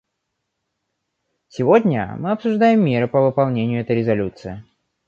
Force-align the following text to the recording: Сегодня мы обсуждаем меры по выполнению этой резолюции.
Сегодня 1.47 2.15
мы 2.17 2.31
обсуждаем 2.31 2.83
меры 2.83 3.07
по 3.07 3.21
выполнению 3.23 3.81
этой 3.81 3.97
резолюции. 3.97 4.63